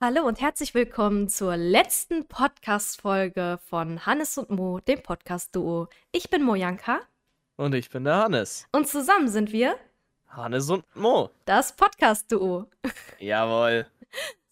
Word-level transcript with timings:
Hallo 0.00 0.22
und 0.22 0.40
herzlich 0.40 0.74
willkommen 0.74 1.28
zur 1.28 1.56
letzten 1.56 2.28
Podcast-Folge 2.28 3.58
von 3.68 4.06
Hannes 4.06 4.38
und 4.38 4.48
Mo, 4.48 4.78
dem 4.78 5.02
Podcast-Duo. 5.02 5.88
Ich 6.12 6.30
bin 6.30 6.44
Mojanka. 6.44 7.00
Und 7.56 7.74
ich 7.74 7.90
bin 7.90 8.04
der 8.04 8.14
Hannes. 8.14 8.68
Und 8.70 8.86
zusammen 8.86 9.26
sind 9.26 9.50
wir 9.50 9.76
Hannes 10.28 10.70
und 10.70 10.84
Mo. 10.94 11.30
Das 11.46 11.74
Podcast-Duo. 11.74 12.66
Jawohl. 13.18 13.86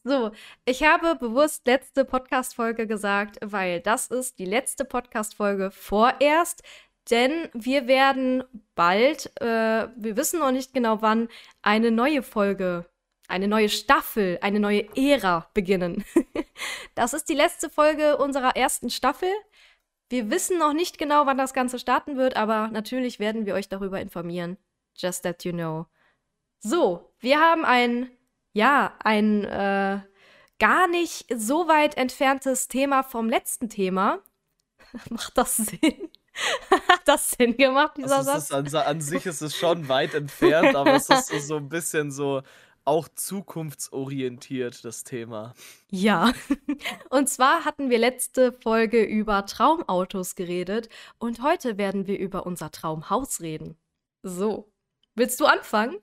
So, 0.03 0.32
ich 0.64 0.82
habe 0.82 1.14
bewusst 1.14 1.65
letzte 1.65 2.05
Podcast-Folge 2.05 2.89
gesagt, 2.89 3.39
weil 3.41 3.81
das 3.81 4.09
ist 4.09 4.41
die 4.41 4.47
letzte 4.47 4.85
Podcast-Folge 4.85 5.71
vorerst. 5.71 6.65
Denn 7.09 7.49
wir 7.53 7.87
werden 7.87 8.43
bald, 8.75 9.31
äh, 9.41 9.87
wir 9.97 10.17
wissen 10.17 10.41
noch 10.41 10.51
nicht 10.51 10.75
genau 10.75 11.03
wann, 11.03 11.29
eine 11.63 11.93
neue 11.93 12.25
Folge, 12.25 12.85
eine 13.29 13.48
neue 13.48 13.68
Staffel, 13.68 14.38
eine 14.40 14.61
neue 14.61 14.86
Ära 14.96 15.48
beginnen. 15.54 16.04
das 16.95 17.14
ist 17.14 17.29
die 17.29 17.34
letzte 17.34 17.71
Folge 17.71 18.17
unserer 18.17 18.57
ersten 18.57 18.90
Staffel. 18.90 19.30
Wir 20.08 20.30
wissen 20.30 20.58
noch 20.58 20.72
nicht 20.72 20.98
genau, 20.98 21.26
wann 21.26 21.39
das 21.39 21.53
Ganze 21.53 21.79
starten 21.79 22.17
wird, 22.17 22.36
aber 22.36 22.68
natürlich 22.68 23.18
werden 23.18 23.46
wir 23.46 23.54
euch 23.54 23.68
darüber 23.68 24.00
informieren. 24.00 24.57
Just 24.94 25.25
that 25.25 25.44
you 25.44 25.53
know. 25.53 25.86
So, 26.61 27.12
wir 27.18 27.40
haben 27.40 27.64
ein, 27.64 28.11
ja, 28.53 28.94
ein 29.03 29.45
äh, 29.45 30.00
gar 30.58 30.89
nicht 30.89 31.26
so 31.34 31.68
weit 31.68 31.96
entferntes 31.96 32.69
Thema 32.69 33.03
vom 33.03 33.28
letzten 33.28 33.69
Thema. 33.69 34.20
Macht 35.11 35.36
das 35.36 35.56
Sinn? 35.56 36.11
Hat 36.70 37.00
das 37.06 37.31
Sinn 37.31 37.56
gemacht, 37.56 37.97
dieser 37.97 38.19
also 38.19 38.31
Satz? 38.31 38.53
An, 38.53 38.67
an, 38.75 39.00
sich 39.00 39.27
ist 39.27 39.41
es 39.41 39.56
schon 39.56 39.89
weit 39.89 40.14
entfernt, 40.14 40.77
aber 40.77 40.95
es 40.95 41.08
ist 41.08 41.28
so, 41.28 41.39
so 41.39 41.56
ein 41.56 41.69
bisschen 41.69 42.11
so 42.11 42.42
auch 42.86 43.08
zukunftsorientiert, 43.08 44.84
das 44.84 45.05
Thema. 45.05 45.55
Ja. 45.91 46.33
Und 47.11 47.28
zwar 47.28 47.64
hatten 47.64 47.91
wir 47.91 47.98
letzte 47.98 48.53
Folge 48.53 49.03
über 49.03 49.45
Traumautos 49.47 50.34
geredet 50.34 50.89
und 51.19 51.42
heute 51.42 51.79
werden 51.79 52.07
wir 52.07 52.19
über 52.19 52.47
unser 52.47 52.70
Traumhaus 52.70 53.41
reden. 53.41 53.77
So. 54.23 54.70
Willst 55.14 55.41
du 55.41 55.47
anfangen? 55.47 55.97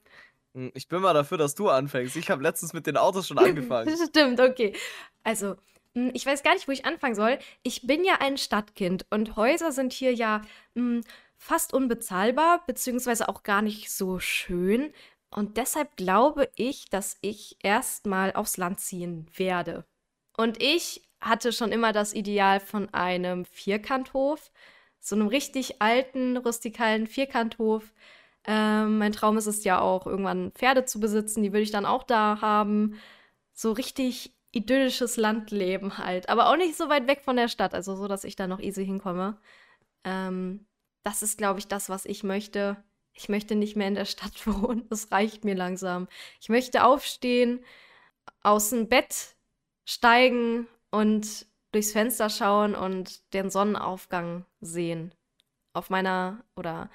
Hm, 0.53 0.71
ich 0.73 0.87
bin 0.87 1.01
mal 1.01 1.13
dafür, 1.13 1.37
dass 1.37 1.55
du 1.55 1.69
anfängst. 1.69 2.15
Ich 2.15 2.29
habe 2.29 2.43
letztens 2.43 2.73
mit 2.73 2.87
den 2.87 2.97
Autos 2.97 3.27
schon 3.27 3.37
angefangen. 3.37 3.95
Stimmt, 4.07 4.39
okay. 4.39 4.73
Also, 5.23 5.55
hm, 5.93 6.11
ich 6.13 6.25
weiß 6.25 6.43
gar 6.43 6.53
nicht, 6.53 6.67
wo 6.67 6.71
ich 6.71 6.85
anfangen 6.85 7.15
soll. 7.15 7.37
Ich 7.61 7.85
bin 7.85 8.03
ja 8.03 8.15
ein 8.19 8.37
Stadtkind 8.37 9.05
und 9.09 9.35
Häuser 9.35 9.71
sind 9.71 9.93
hier 9.93 10.13
ja 10.13 10.41
mh, 10.73 10.81
hm, 10.81 11.03
fast 11.37 11.73
unbezahlbar, 11.73 12.63
beziehungsweise 12.65 13.27
auch 13.27 13.43
gar 13.43 13.61
nicht 13.61 13.91
so 13.91 14.19
schön. 14.19 14.93
Und 15.33 15.57
deshalb 15.57 15.95
glaube 15.97 16.49
ich, 16.55 16.89
dass 16.89 17.17
ich 17.21 17.57
erstmal 17.63 18.33
aufs 18.33 18.57
Land 18.57 18.79
ziehen 18.79 19.27
werde. 19.35 19.85
Und 20.37 20.61
ich 20.61 21.07
hatte 21.19 21.51
schon 21.51 21.71
immer 21.71 21.93
das 21.93 22.13
Ideal 22.13 22.59
von 22.59 22.93
einem 22.93 23.45
Vierkanthof, 23.45 24.51
so 24.99 25.15
einem 25.15 25.27
richtig 25.27 25.81
alten, 25.81 26.37
rustikalen 26.37 27.07
Vierkanthof 27.07 27.93
ähm, 28.45 28.97
mein 28.97 29.13
Traum 29.13 29.37
ist 29.37 29.47
es 29.47 29.63
ja 29.63 29.79
auch, 29.79 30.05
irgendwann 30.05 30.51
Pferde 30.51 30.85
zu 30.85 30.99
besitzen. 30.99 31.43
Die 31.43 31.51
würde 31.53 31.61
ich 31.63 31.71
dann 31.71 31.85
auch 31.85 32.03
da 32.03 32.39
haben. 32.41 32.99
So 33.53 33.71
richtig 33.71 34.33
idyllisches 34.51 35.17
Landleben 35.17 35.97
halt. 35.97 36.29
Aber 36.29 36.49
auch 36.49 36.57
nicht 36.57 36.75
so 36.77 36.89
weit 36.89 37.07
weg 37.07 37.21
von 37.23 37.35
der 37.37 37.47
Stadt. 37.47 37.73
Also 37.73 37.95
so, 37.95 38.07
dass 38.07 38.23
ich 38.23 38.35
da 38.35 38.47
noch 38.47 38.59
easy 38.59 38.85
hinkomme. 38.85 39.37
Ähm, 40.03 40.65
das 41.03 41.23
ist, 41.23 41.37
glaube 41.37 41.59
ich, 41.59 41.67
das, 41.67 41.89
was 41.89 42.05
ich 42.05 42.23
möchte. 42.23 42.77
Ich 43.13 43.29
möchte 43.29 43.55
nicht 43.55 43.75
mehr 43.75 43.87
in 43.87 43.95
der 43.95 44.05
Stadt 44.05 44.45
wohnen. 44.47 44.87
Das 44.89 45.11
reicht 45.11 45.45
mir 45.45 45.55
langsam. 45.55 46.07
Ich 46.41 46.49
möchte 46.49 46.83
aufstehen, 46.83 47.63
aus 48.41 48.69
dem 48.69 48.87
Bett 48.89 49.35
steigen 49.85 50.67
und 50.91 51.45
durchs 51.71 51.91
Fenster 51.91 52.29
schauen 52.29 52.75
und 52.75 53.33
den 53.33 53.49
Sonnenaufgang 53.49 54.45
sehen. 54.61 55.13
Auf 55.73 55.89
meiner, 55.89 56.43
oder 56.55 56.89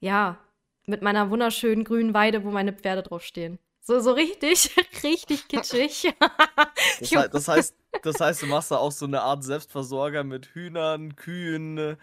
ja, 0.00 0.38
mit 0.86 1.02
meiner 1.02 1.30
wunderschönen 1.30 1.84
grünen 1.84 2.14
Weide, 2.14 2.44
wo 2.44 2.50
meine 2.50 2.72
Pferde 2.72 3.02
draufstehen. 3.02 3.58
So, 3.82 4.00
so 4.00 4.12
richtig, 4.12 4.74
richtig 5.04 5.48
kitschig. 5.48 6.12
das, 7.00 7.12
heißt, 7.12 7.34
das, 7.34 7.48
heißt, 7.48 7.74
das 8.02 8.20
heißt, 8.20 8.42
du 8.42 8.46
machst 8.46 8.70
da 8.70 8.78
auch 8.78 8.90
so 8.90 9.06
eine 9.06 9.22
Art 9.22 9.44
Selbstversorger 9.44 10.24
mit 10.24 10.46
Hühnern, 10.46 11.14
Kühen 11.14 11.78
äh, 11.78 11.96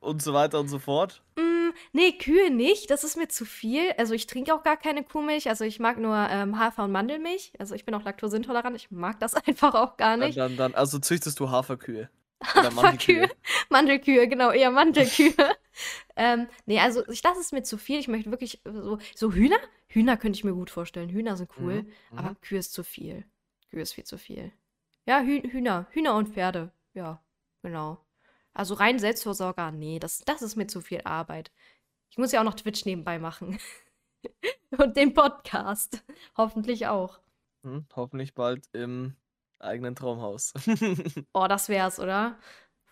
und 0.00 0.22
so 0.22 0.34
weiter 0.34 0.60
und 0.60 0.68
so 0.68 0.78
fort? 0.78 1.22
Mm, 1.36 1.51
nee, 1.92 2.12
Kühe 2.12 2.50
nicht. 2.50 2.90
Das 2.90 3.04
ist 3.04 3.16
mir 3.16 3.28
zu 3.28 3.44
viel. 3.44 3.92
Also 3.98 4.14
ich 4.14 4.26
trinke 4.26 4.54
auch 4.54 4.62
gar 4.62 4.76
keine 4.76 5.04
Kuhmilch. 5.04 5.48
Also 5.48 5.64
ich 5.64 5.80
mag 5.80 5.98
nur 5.98 6.16
ähm, 6.16 6.58
Hafer- 6.58 6.84
und 6.84 6.92
Mandelmilch. 6.92 7.52
Also 7.58 7.74
ich 7.74 7.84
bin 7.84 7.94
auch 7.94 8.04
laktoseintolerant. 8.04 8.76
Ich 8.76 8.90
mag 8.90 9.20
das 9.20 9.34
einfach 9.46 9.74
auch 9.74 9.96
gar 9.96 10.16
nicht. 10.16 10.38
Dann, 10.38 10.56
dann, 10.56 10.72
dann 10.72 10.74
also 10.74 10.98
züchtest 10.98 11.38
du 11.40 11.50
Haferkühe. 11.50 12.08
Haferkühe. 12.42 13.28
Mandelkühe, 13.68 14.26
genau, 14.28 14.50
eher 14.50 14.70
Mandelkühe. 14.70 15.34
ähm, 16.16 16.48
nee, 16.66 16.80
also 16.80 17.06
ich, 17.08 17.22
das 17.22 17.38
ist 17.38 17.52
mir 17.52 17.62
zu 17.62 17.78
viel. 17.78 17.98
Ich 17.98 18.08
möchte 18.08 18.30
wirklich 18.30 18.60
so, 18.64 18.98
so 19.14 19.32
Hühner? 19.32 19.58
Hühner 19.86 20.16
könnte 20.16 20.38
ich 20.38 20.44
mir 20.44 20.54
gut 20.54 20.70
vorstellen. 20.70 21.10
Hühner 21.10 21.36
sind 21.36 21.50
cool, 21.58 21.82
mhm. 21.82 22.18
aber 22.18 22.30
mhm. 22.30 22.40
Kühe 22.40 22.58
ist 22.58 22.72
zu 22.72 22.82
viel. 22.82 23.24
Kühe 23.70 23.82
ist 23.82 23.92
viel 23.92 24.04
zu 24.04 24.18
viel. 24.18 24.52
Ja, 25.06 25.20
Hü 25.20 25.42
Hühner. 25.50 25.86
Hühner 25.90 26.14
und 26.14 26.28
Pferde. 26.30 26.72
Ja, 26.94 27.22
genau. 27.62 27.98
Also 28.54 28.74
rein 28.74 28.98
Selbstversorger, 28.98 29.70
nee, 29.70 29.98
das, 29.98 30.18
das 30.20 30.42
ist 30.42 30.56
mir 30.56 30.66
zu 30.66 30.80
viel 30.80 31.00
Arbeit. 31.04 31.50
Ich 32.10 32.18
muss 32.18 32.32
ja 32.32 32.40
auch 32.40 32.44
noch 32.44 32.54
Twitch 32.54 32.84
nebenbei 32.84 33.18
machen. 33.18 33.58
und 34.78 34.96
den 34.96 35.14
Podcast. 35.14 36.04
Hoffentlich 36.36 36.86
auch. 36.86 37.20
Hm, 37.64 37.86
hoffentlich 37.94 38.34
bald 38.34 38.68
im 38.72 39.14
eigenen 39.60 39.94
Traumhaus. 39.94 40.52
oh, 41.32 41.46
das 41.48 41.68
wär's, 41.68 42.00
oder? 42.00 42.36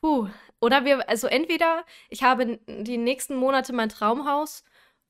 Puh. 0.01 0.29
Oder 0.61 0.85
wir, 0.85 1.09
also 1.09 1.27
entweder 1.27 1.85
ich 2.09 2.23
habe 2.23 2.59
die 2.67 2.97
nächsten 2.97 3.35
Monate 3.35 3.73
mein 3.73 3.89
Traumhaus 3.89 4.63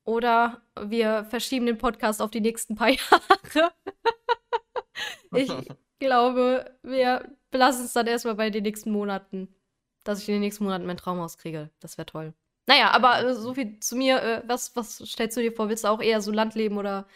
oder 0.03 0.63
wir 0.79 1.25
verschieben 1.25 1.67
den 1.67 1.77
Podcast 1.77 2.21
auf 2.21 2.31
die 2.31 2.41
nächsten 2.41 2.75
paar 2.75 2.89
Jahre. 2.89 3.71
ich 5.35 5.53
glaube, 5.99 6.75
wir 6.81 7.37
belassen 7.51 7.85
es 7.85 7.93
dann 7.93 8.07
erstmal 8.07 8.35
bei 8.35 8.49
den 8.49 8.63
nächsten 8.63 8.91
Monaten, 8.91 9.53
dass 10.03 10.21
ich 10.21 10.29
in 10.29 10.35
den 10.35 10.41
nächsten 10.41 10.63
Monaten 10.63 10.85
mein 10.85 10.97
Traumhaus 10.97 11.37
kriege. 11.37 11.69
Das 11.79 11.97
wäre 11.97 12.05
toll. 12.05 12.33
Naja, 12.67 12.91
aber 12.91 13.23
äh, 13.23 13.35
so 13.35 13.53
viel 13.53 13.79
zu 13.79 13.95
mir. 13.95 14.21
Äh, 14.21 14.43
was, 14.47 14.75
was 14.75 14.97
stellst 14.97 15.37
du 15.37 15.41
dir 15.41 15.51
vor? 15.51 15.69
Willst 15.69 15.83
du 15.83 15.89
auch 15.89 16.01
eher 16.01 16.21
so 16.21 16.31
Land 16.31 16.55
leben 16.55 16.77
oder 16.77 17.07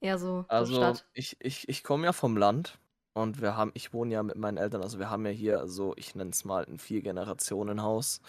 eher 0.00 0.18
so, 0.18 0.44
also, 0.48 0.72
so 0.72 0.80
Stadt? 0.80 1.06
Ich, 1.12 1.36
ich, 1.40 1.68
ich 1.68 1.84
komme 1.84 2.06
ja 2.06 2.12
vom 2.12 2.36
Land. 2.36 2.78
Und 3.12 3.40
wir 3.40 3.56
haben, 3.56 3.72
ich 3.74 3.92
wohne 3.92 4.14
ja 4.14 4.22
mit 4.22 4.36
meinen 4.36 4.56
Eltern, 4.56 4.82
also 4.82 5.00
wir 5.00 5.10
haben 5.10 5.26
ja 5.26 5.32
hier 5.32 5.66
so, 5.66 5.94
ich 5.96 6.14
nenne 6.14 6.30
es 6.30 6.44
mal 6.44 6.64
ein 6.64 6.78
Vier-Generationen-Haus. 6.78 8.20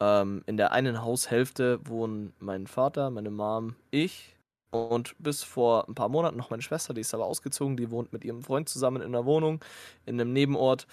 Ähm, 0.00 0.42
in 0.46 0.56
der 0.56 0.72
einen 0.72 1.02
Haushälfte 1.02 1.80
wohnen 1.88 2.32
mein 2.38 2.68
Vater, 2.68 3.10
meine 3.10 3.30
Mom, 3.30 3.74
ich 3.90 4.36
und 4.70 5.14
bis 5.18 5.42
vor 5.42 5.88
ein 5.88 5.94
paar 5.94 6.08
Monaten 6.08 6.36
noch 6.36 6.50
meine 6.50 6.62
Schwester, 6.62 6.94
die 6.94 7.02
ist 7.02 7.14
aber 7.14 7.26
ausgezogen, 7.26 7.76
die 7.76 7.90
wohnt 7.90 8.12
mit 8.12 8.24
ihrem 8.24 8.42
Freund 8.42 8.68
zusammen 8.68 9.02
in 9.02 9.08
einer 9.08 9.26
Wohnung 9.26 9.62
in 10.06 10.20
einem 10.20 10.32
Nebenort. 10.32 10.86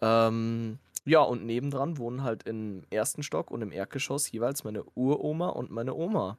Ähm, 0.00 0.78
ja, 1.04 1.20
und 1.20 1.44
nebendran 1.44 1.98
wohnen 1.98 2.22
halt 2.22 2.44
im 2.44 2.84
ersten 2.90 3.22
Stock 3.22 3.50
und 3.50 3.62
im 3.62 3.72
Erdgeschoss 3.72 4.30
jeweils 4.30 4.64
meine 4.64 4.84
Uroma 4.94 5.48
und 5.48 5.70
meine 5.70 5.94
Oma. 5.94 6.38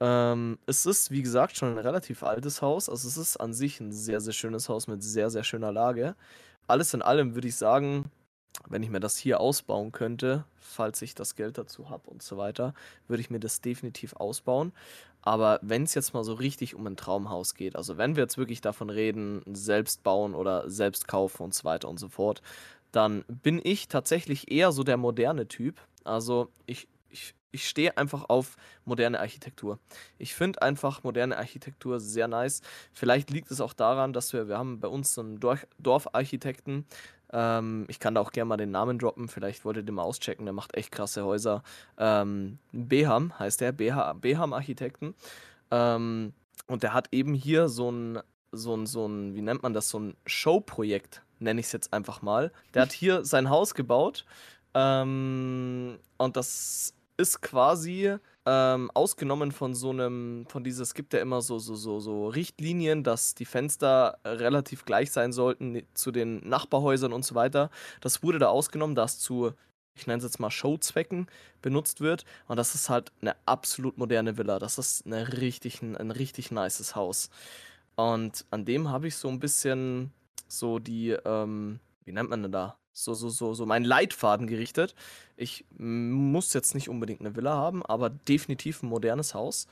Ähm, 0.00 0.58
es 0.66 0.86
ist, 0.86 1.10
wie 1.10 1.22
gesagt, 1.22 1.56
schon 1.56 1.72
ein 1.72 1.78
relativ 1.78 2.22
altes 2.22 2.62
Haus. 2.62 2.88
Also 2.88 3.08
es 3.08 3.16
ist 3.16 3.36
an 3.38 3.52
sich 3.52 3.80
ein 3.80 3.92
sehr, 3.92 4.20
sehr 4.20 4.32
schönes 4.32 4.68
Haus 4.68 4.86
mit 4.86 5.02
sehr, 5.02 5.30
sehr 5.30 5.44
schöner 5.44 5.72
Lage. 5.72 6.14
Alles 6.66 6.94
in 6.94 7.02
allem 7.02 7.34
würde 7.34 7.48
ich 7.48 7.56
sagen, 7.56 8.10
wenn 8.68 8.82
ich 8.82 8.90
mir 8.90 9.00
das 9.00 9.16
hier 9.16 9.40
ausbauen 9.40 9.92
könnte, 9.92 10.44
falls 10.60 11.00
ich 11.02 11.14
das 11.14 11.36
Geld 11.36 11.58
dazu 11.58 11.90
habe 11.90 12.10
und 12.10 12.22
so 12.22 12.36
weiter, 12.36 12.74
würde 13.06 13.20
ich 13.20 13.30
mir 13.30 13.40
das 13.40 13.60
definitiv 13.60 14.14
ausbauen. 14.14 14.72
Aber 15.22 15.58
wenn 15.62 15.82
es 15.82 15.94
jetzt 15.94 16.14
mal 16.14 16.24
so 16.24 16.34
richtig 16.34 16.74
um 16.74 16.86
ein 16.86 16.96
Traumhaus 16.96 17.54
geht, 17.54 17.76
also 17.76 17.96
wenn 17.96 18.16
wir 18.16 18.22
jetzt 18.22 18.38
wirklich 18.38 18.60
davon 18.60 18.90
reden, 18.90 19.42
selbst 19.52 20.02
bauen 20.02 20.34
oder 20.34 20.68
selbst 20.70 21.08
kaufen 21.08 21.42
und 21.42 21.54
so 21.54 21.64
weiter 21.64 21.88
und 21.88 21.98
so 21.98 22.08
fort, 22.08 22.42
dann 22.92 23.24
bin 23.28 23.60
ich 23.62 23.88
tatsächlich 23.88 24.50
eher 24.50 24.72
so 24.72 24.82
der 24.82 24.96
moderne 24.96 25.48
Typ. 25.48 25.80
Also 26.04 26.50
ich 26.66 26.88
ich 27.50 27.68
stehe 27.68 27.96
einfach 27.96 28.28
auf 28.28 28.56
moderne 28.84 29.20
Architektur. 29.20 29.78
Ich 30.18 30.34
finde 30.34 30.62
einfach 30.62 31.02
moderne 31.02 31.36
Architektur 31.38 32.00
sehr 32.00 32.28
nice. 32.28 32.60
Vielleicht 32.92 33.30
liegt 33.30 33.50
es 33.50 33.60
auch 33.60 33.72
daran, 33.72 34.12
dass 34.12 34.32
wir, 34.32 34.48
wir 34.48 34.58
haben 34.58 34.80
bei 34.80 34.88
uns 34.88 35.14
so 35.14 35.22
einen 35.22 35.40
Dorf, 35.40 35.66
Dorfarchitekten. 35.78 36.86
Ähm, 37.32 37.86
ich 37.88 38.00
kann 38.00 38.14
da 38.14 38.20
auch 38.20 38.32
gerne 38.32 38.48
mal 38.48 38.56
den 38.56 38.70
Namen 38.70 38.98
droppen. 38.98 39.28
Vielleicht 39.28 39.64
wollt 39.64 39.76
ihr 39.78 39.82
den 39.82 39.94
mal 39.94 40.02
auschecken. 40.02 40.44
Der 40.44 40.52
macht 40.52 40.76
echt 40.76 40.92
krasse 40.92 41.24
Häuser. 41.24 41.62
Ähm, 41.96 42.58
Beham 42.72 43.38
heißt 43.38 43.60
der, 43.60 43.72
Beham 43.72 44.52
Architekten. 44.52 45.14
Ähm, 45.70 46.32
und 46.66 46.82
der 46.82 46.92
hat 46.92 47.08
eben 47.12 47.34
hier 47.34 47.68
so 47.68 47.90
ein, 47.90 48.20
so 48.52 48.74
ein, 48.74 48.86
so 48.86 49.06
ein, 49.06 49.34
wie 49.34 49.42
nennt 49.42 49.62
man 49.62 49.74
das, 49.74 49.88
so 49.88 49.98
ein 49.98 50.16
Showprojekt, 50.26 51.22
nenne 51.38 51.60
ich 51.60 51.66
es 51.66 51.72
jetzt 51.72 51.92
einfach 51.92 52.22
mal. 52.22 52.52
Der 52.74 52.82
hat 52.82 52.92
hier 52.92 53.24
sein 53.24 53.50
Haus 53.50 53.74
gebaut. 53.74 54.24
Ähm, 54.74 55.98
und 56.16 56.36
das 56.36 56.94
ist 57.16 57.40
quasi 57.40 58.16
ähm, 58.46 58.90
ausgenommen 58.94 59.52
von 59.52 59.74
so 59.74 59.90
einem, 59.90 60.46
von 60.48 60.64
dieses, 60.64 60.88
es 60.88 60.94
gibt 60.94 61.12
ja 61.12 61.20
immer 61.20 61.42
so, 61.42 61.58
so, 61.58 61.74
so, 61.74 62.00
so 62.00 62.28
Richtlinien, 62.28 63.02
dass 63.02 63.34
die 63.34 63.44
Fenster 63.44 64.18
relativ 64.24 64.84
gleich 64.84 65.10
sein 65.10 65.32
sollten 65.32 65.82
zu 65.94 66.12
den 66.12 66.48
Nachbarhäusern 66.48 67.12
und 67.12 67.24
so 67.24 67.34
weiter. 67.34 67.70
Das 68.00 68.22
wurde 68.22 68.38
da 68.38 68.48
ausgenommen, 68.48 68.94
da 68.94 69.04
es 69.04 69.18
zu, 69.18 69.52
ich 69.96 70.06
nenne 70.06 70.18
es 70.18 70.24
jetzt 70.24 70.40
mal 70.40 70.50
Showzwecken 70.50 71.26
benutzt 71.60 72.00
wird. 72.00 72.24
Und 72.46 72.56
das 72.56 72.74
ist 72.74 72.88
halt 72.88 73.12
eine 73.20 73.34
absolut 73.46 73.98
moderne 73.98 74.38
Villa. 74.38 74.58
Das 74.58 74.78
ist 74.78 75.04
eine 75.04 75.38
richtig, 75.38 75.82
ein 75.82 76.10
richtig 76.10 76.50
nices 76.50 76.94
Haus. 76.94 77.30
Und 77.98 78.44
an 78.50 78.64
dem 78.64 78.88
habe 78.88 79.08
ich 79.08 79.16
so 79.16 79.28
ein 79.28 79.40
bisschen 79.40 80.12
so 80.46 80.78
die, 80.78 81.10
ähm, 81.10 81.80
wie 82.04 82.12
nennt 82.12 82.30
man 82.30 82.42
denn 82.42 82.52
da? 82.52 82.78
so, 82.98 83.14
so, 83.14 83.28
so, 83.28 83.54
so 83.54 83.66
meinen 83.66 83.84
Leitfaden 83.84 84.46
gerichtet. 84.46 84.94
Ich 85.36 85.64
muss 85.76 86.52
jetzt 86.52 86.74
nicht 86.74 86.88
unbedingt 86.88 87.20
eine 87.20 87.36
Villa 87.36 87.54
haben, 87.54 87.84
aber 87.86 88.10
definitiv 88.10 88.82
ein 88.82 88.88
modernes 88.88 89.34
Haus. 89.34 89.66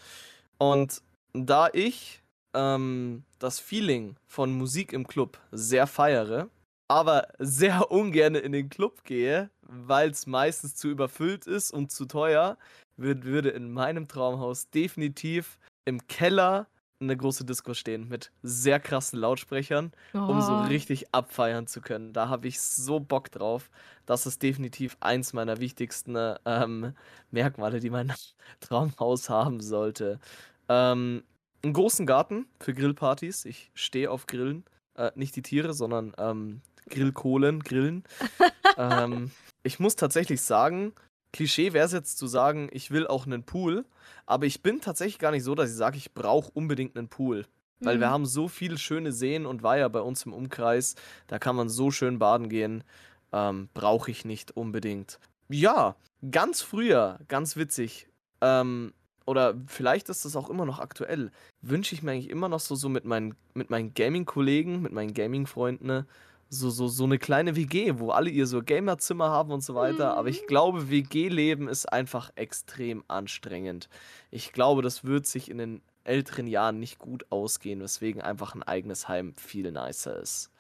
Und 0.58 1.02
da 1.32 1.68
ich 1.72 2.22
ähm, 2.54 3.24
das 3.38 3.58
Feeling 3.58 4.16
von 4.26 4.56
Musik 4.56 4.92
im 4.92 5.06
Club 5.06 5.38
sehr 5.50 5.86
feiere, 5.86 6.48
aber 6.88 7.28
sehr 7.38 7.90
ungern 7.90 8.36
in 8.36 8.52
den 8.52 8.68
Club 8.68 9.04
gehe, 9.04 9.50
weil 9.62 10.10
es 10.10 10.26
meistens 10.26 10.76
zu 10.76 10.88
überfüllt 10.88 11.46
ist 11.46 11.72
und 11.72 11.90
zu 11.90 12.06
teuer, 12.06 12.56
würde 12.96 13.50
in 13.50 13.72
meinem 13.72 14.08
Traumhaus 14.08 14.70
definitiv 14.70 15.58
im 15.84 16.06
Keller 16.06 16.66
eine 17.00 17.16
große 17.16 17.44
Disco 17.44 17.74
stehen 17.74 18.08
mit 18.08 18.32
sehr 18.42 18.80
krassen 18.80 19.18
Lautsprechern, 19.18 19.92
oh. 20.14 20.18
um 20.18 20.40
so 20.40 20.52
oh. 20.52 20.62
richtig 20.62 21.14
abfeiern 21.14 21.66
zu 21.66 21.80
können. 21.80 22.12
Da 22.12 22.28
habe 22.28 22.48
ich 22.48 22.60
so 22.60 23.00
Bock 23.00 23.30
drauf. 23.30 23.70
Das 24.06 24.26
ist 24.26 24.42
definitiv 24.42 24.96
eins 25.00 25.32
meiner 25.32 25.58
wichtigsten 25.58 26.16
ähm, 26.44 26.94
Merkmale, 27.30 27.80
die 27.80 27.90
mein 27.90 28.12
Traumhaus 28.60 29.28
haben 29.28 29.60
sollte. 29.60 30.20
Ähm, 30.68 31.22
einen 31.62 31.72
großen 31.72 32.06
Garten 32.06 32.46
für 32.60 32.74
Grillpartys. 32.74 33.44
Ich 33.44 33.70
stehe 33.74 34.10
auf 34.10 34.26
Grillen. 34.26 34.64
Äh, 34.94 35.10
nicht 35.14 35.36
die 35.36 35.42
Tiere, 35.42 35.74
sondern 35.74 36.14
ähm, 36.18 36.62
Grillkohlen, 36.88 37.60
Grillen. 37.60 38.04
Ähm, 38.78 39.30
ich 39.62 39.80
muss 39.80 39.96
tatsächlich 39.96 40.42
sagen, 40.42 40.92
Klischee 41.32 41.72
wäre 41.72 41.86
es 41.86 41.92
jetzt 41.92 42.18
zu 42.18 42.26
sagen, 42.26 42.68
ich 42.72 42.90
will 42.90 43.06
auch 43.06 43.26
einen 43.26 43.44
Pool, 43.44 43.84
aber 44.24 44.46
ich 44.46 44.62
bin 44.62 44.80
tatsächlich 44.80 45.18
gar 45.18 45.30
nicht 45.30 45.44
so, 45.44 45.54
dass 45.54 45.70
ich 45.70 45.76
sage, 45.76 45.96
ich 45.96 46.14
brauche 46.14 46.50
unbedingt 46.52 46.96
einen 46.96 47.08
Pool. 47.08 47.46
Weil 47.80 47.96
mhm. 47.96 48.00
wir 48.00 48.10
haben 48.10 48.26
so 48.26 48.48
viele 48.48 48.78
schöne 48.78 49.12
Seen 49.12 49.44
und 49.44 49.62
Weiher 49.62 49.90
bei 49.90 50.00
uns 50.00 50.24
im 50.24 50.32
Umkreis, 50.32 50.94
da 51.26 51.38
kann 51.38 51.56
man 51.56 51.68
so 51.68 51.90
schön 51.90 52.18
baden 52.18 52.48
gehen. 52.48 52.84
Ähm, 53.32 53.68
brauche 53.74 54.10
ich 54.10 54.24
nicht 54.24 54.56
unbedingt. 54.56 55.18
Ja, 55.48 55.96
ganz 56.30 56.62
früher, 56.62 57.18
ganz 57.28 57.56
witzig, 57.56 58.08
ähm, 58.40 58.92
oder 59.26 59.54
vielleicht 59.66 60.08
ist 60.08 60.24
das 60.24 60.36
auch 60.36 60.48
immer 60.48 60.64
noch 60.64 60.78
aktuell, 60.78 61.30
wünsche 61.60 61.94
ich 61.94 62.02
mir 62.02 62.12
eigentlich 62.12 62.30
immer 62.30 62.48
noch 62.48 62.60
so, 62.60 62.76
so 62.76 62.88
mit 62.88 63.04
meinen, 63.04 63.34
mit 63.54 63.70
meinen 63.70 63.92
Gaming-Kollegen, 63.92 64.80
mit 64.80 64.92
meinen 64.92 65.14
Gaming-Freunden, 65.14 66.06
so, 66.48 66.70
so, 66.70 66.88
so 66.88 67.04
eine 67.04 67.18
kleine 67.18 67.56
WG, 67.56 67.98
wo 67.98 68.10
alle 68.10 68.30
ihr 68.30 68.46
so 68.46 68.62
Gamerzimmer 68.62 69.30
haben 69.30 69.50
und 69.50 69.62
so 69.62 69.74
weiter. 69.74 70.12
Mhm. 70.12 70.18
Aber 70.18 70.28
ich 70.28 70.42
mhm. 70.42 70.46
glaube, 70.46 70.90
WG-Leben 70.90 71.68
ist 71.68 71.92
einfach 71.92 72.30
extrem 72.36 73.04
anstrengend. 73.08 73.88
Ich 74.30 74.52
glaube, 74.52 74.82
das 74.82 75.04
wird 75.04 75.26
sich 75.26 75.50
in 75.50 75.58
den 75.58 75.82
älteren 76.04 76.46
Jahren 76.46 76.78
nicht 76.78 76.98
gut 76.98 77.26
ausgehen, 77.30 77.80
weswegen 77.80 78.22
einfach 78.22 78.54
ein 78.54 78.62
eigenes 78.62 79.08
Heim 79.08 79.34
viel 79.34 79.72
nicer 79.72 80.20
ist. 80.20 80.50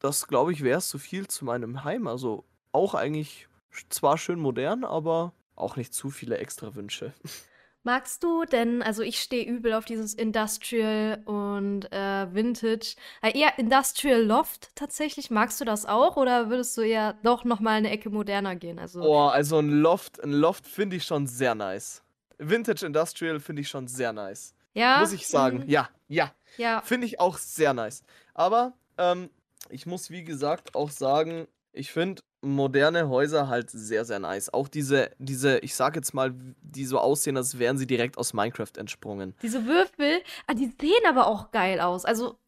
Das, 0.00 0.26
glaube 0.26 0.52
ich, 0.52 0.62
wäre 0.62 0.78
es 0.78 0.90
so 0.90 0.98
viel 0.98 1.28
zu 1.28 1.44
meinem 1.44 1.84
Heim. 1.84 2.06
Also 2.06 2.44
auch 2.72 2.94
eigentlich 2.94 3.48
zwar 3.88 4.18
schön 4.18 4.40
modern, 4.40 4.84
aber 4.84 5.32
auch 5.54 5.76
nicht 5.76 5.94
zu 5.94 6.10
viele 6.10 6.38
extra 6.38 6.74
Wünsche. 6.74 7.12
Magst 7.82 8.22
du 8.22 8.44
denn, 8.44 8.82
also 8.82 9.02
ich 9.02 9.20
stehe 9.20 9.46
übel 9.46 9.72
auf 9.72 9.86
dieses 9.86 10.12
Industrial 10.12 11.22
und 11.24 11.90
äh, 11.90 12.34
Vintage, 12.34 12.94
äh, 13.22 13.38
eher 13.38 13.58
Industrial 13.58 14.22
Loft 14.22 14.70
tatsächlich. 14.74 15.30
Magst 15.30 15.60
du 15.60 15.64
das 15.64 15.86
auch 15.86 16.16
oder 16.18 16.50
würdest 16.50 16.76
du 16.76 16.82
eher 16.82 17.14
doch 17.22 17.44
noch 17.44 17.60
mal 17.60 17.78
eine 17.78 17.90
Ecke 17.90 18.10
moderner 18.10 18.54
gehen? 18.54 18.78
Also 18.78 19.00
oh, 19.02 19.28
also 19.28 19.58
ein 19.58 19.80
Loft, 19.80 20.22
ein 20.22 20.32
Loft 20.32 20.66
finde 20.66 20.96
ich 20.96 21.04
schon 21.04 21.26
sehr 21.26 21.54
nice. 21.54 22.02
Vintage 22.38 22.84
Industrial 22.84 23.40
finde 23.40 23.62
ich 23.62 23.68
schon 23.68 23.88
sehr 23.88 24.12
nice. 24.12 24.54
Ja. 24.74 25.00
Muss 25.00 25.12
ich 25.12 25.26
sagen. 25.26 25.60
Mhm. 25.60 25.68
Ja, 25.68 25.88
ja. 26.08 26.32
Ja. 26.58 26.82
Finde 26.82 27.06
ich 27.06 27.18
auch 27.18 27.38
sehr 27.38 27.72
nice. 27.72 28.02
Aber 28.34 28.74
ähm, 28.98 29.30
ich 29.70 29.86
muss 29.86 30.10
wie 30.10 30.24
gesagt 30.24 30.74
auch 30.74 30.90
sagen, 30.90 31.46
ich 31.72 31.92
finde 31.92 32.22
moderne 32.42 33.08
Häuser 33.08 33.48
halt 33.48 33.70
sehr, 33.70 34.04
sehr 34.04 34.18
nice. 34.18 34.52
Auch 34.52 34.68
diese, 34.68 35.10
diese, 35.18 35.58
ich 35.58 35.74
sag 35.74 35.96
jetzt 35.96 36.14
mal, 36.14 36.34
die 36.62 36.84
so 36.84 36.98
aussehen, 36.98 37.36
als 37.36 37.58
wären 37.58 37.78
sie 37.78 37.86
direkt 37.86 38.18
aus 38.18 38.32
Minecraft 38.32 38.72
entsprungen. 38.76 39.34
Diese 39.42 39.66
Würfel, 39.66 40.22
ah, 40.46 40.54
die 40.54 40.72
sehen 40.80 41.06
aber 41.06 41.26
auch 41.26 41.50
geil 41.50 41.80
aus. 41.80 42.04
Also, 42.04 42.38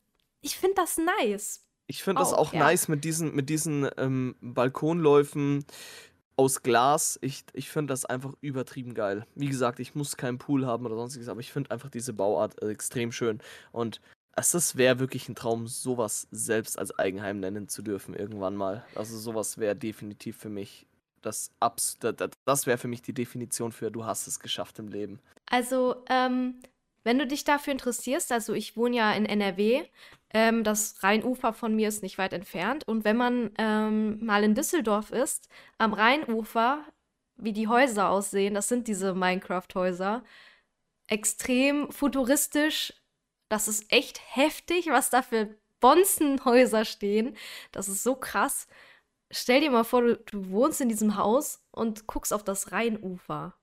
ich 0.40 0.56
finde 0.56 0.76
das 0.76 0.98
nice. 0.98 1.64
Ich 1.86 2.02
finde 2.02 2.20
das 2.20 2.32
auch 2.32 2.52
ja. 2.52 2.60
nice 2.60 2.88
mit 2.88 3.04
diesen, 3.04 3.34
mit 3.34 3.50
diesen 3.50 3.88
ähm, 3.98 4.34
Balkonläufen 4.40 5.64
aus 6.36 6.62
Glas. 6.62 7.18
Ich, 7.20 7.44
ich 7.52 7.68
finde 7.68 7.92
das 7.92 8.04
einfach 8.04 8.32
übertrieben 8.40 8.94
geil. 8.94 9.26
Wie 9.34 9.48
gesagt, 9.48 9.78
ich 9.78 9.94
muss 9.94 10.16
keinen 10.16 10.38
Pool 10.38 10.66
haben 10.66 10.86
oder 10.86 10.96
sonstiges, 10.96 11.28
aber 11.28 11.40
ich 11.40 11.52
finde 11.52 11.70
einfach 11.70 11.90
diese 11.90 12.12
Bauart 12.12 12.62
äh, 12.62 12.70
extrem 12.70 13.12
schön. 13.12 13.40
Und 13.72 14.00
es 14.34 14.76
wäre 14.76 14.98
wirklich 14.98 15.28
ein 15.28 15.34
Traum, 15.34 15.66
sowas 15.66 16.26
selbst 16.30 16.78
als 16.78 16.98
Eigenheim 16.98 17.40
nennen 17.40 17.68
zu 17.68 17.82
dürfen 17.82 18.14
irgendwann 18.14 18.56
mal. 18.56 18.84
Also 18.94 19.18
sowas 19.18 19.58
wäre 19.58 19.76
definitiv 19.76 20.36
für 20.36 20.48
mich 20.48 20.86
das 21.20 21.52
Abs 21.60 21.98
das 22.00 22.66
wäre 22.66 22.78
für 22.78 22.88
mich 22.88 23.02
die 23.02 23.14
Definition 23.14 23.72
für 23.72 23.90
du 23.90 24.04
hast 24.04 24.26
es 24.26 24.40
geschafft 24.40 24.78
im 24.78 24.88
Leben. 24.88 25.20
Also, 25.46 26.02
ähm, 26.08 26.60
wenn 27.04 27.18
du 27.18 27.26
dich 27.26 27.44
dafür 27.44 27.72
interessierst, 27.72 28.32
also 28.32 28.54
ich 28.54 28.76
wohne 28.76 28.96
ja 28.96 29.12
in 29.12 29.26
NRW, 29.26 29.84
ähm, 30.34 30.64
das 30.64 31.02
Rheinufer 31.02 31.52
von 31.52 31.74
mir 31.74 31.88
ist 31.88 32.02
nicht 32.02 32.18
weit 32.18 32.32
entfernt. 32.32 32.86
Und 32.86 33.04
wenn 33.04 33.16
man 33.16 33.50
ähm, 33.58 34.24
mal 34.24 34.44
in 34.44 34.54
Düsseldorf 34.54 35.10
ist, 35.10 35.48
am 35.78 35.92
Rheinufer, 35.92 36.84
wie 37.36 37.52
die 37.52 37.68
Häuser 37.68 38.08
aussehen, 38.08 38.54
das 38.54 38.68
sind 38.68 38.88
diese 38.88 39.14
Minecraft-Häuser, 39.14 40.22
extrem 41.08 41.90
futuristisch, 41.90 42.94
das 43.52 43.68
ist 43.68 43.84
echt 43.92 44.18
heftig, 44.34 44.86
was 44.88 45.10
da 45.10 45.20
für 45.20 45.54
Bonzenhäuser 45.80 46.86
stehen. 46.86 47.36
Das 47.70 47.86
ist 47.86 48.02
so 48.02 48.14
krass. 48.14 48.66
Stell 49.30 49.60
dir 49.60 49.70
mal 49.70 49.84
vor, 49.84 50.00
du, 50.00 50.16
du 50.16 50.48
wohnst 50.50 50.80
in 50.80 50.88
diesem 50.88 51.16
Haus 51.18 51.62
und 51.70 52.06
guckst 52.06 52.32
auf 52.32 52.44
das 52.44 52.72
Rheinufer. 52.72 53.54